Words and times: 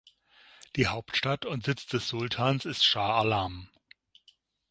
Die 0.77 0.87
Hauptstadt 0.87 1.45
und 1.45 1.63
Sitz 1.63 1.85
des 1.85 2.07
Sultans 2.09 2.65
ist 2.65 2.83
Shah 2.83 3.19
Alam. 3.19 3.69